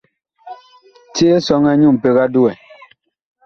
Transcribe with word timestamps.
Ti 1.13 1.23
Esɔŋɛ 1.35 1.71
nyu 1.75 1.89
mpeg 1.95 2.15
a 2.23 2.25
duwɛ. 2.33 2.51